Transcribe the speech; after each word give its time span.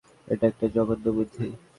এটা 0.27 0.45
একটা 0.47 0.65
জঘন্য 0.75 1.05
বুদ্ধি। 1.17 1.47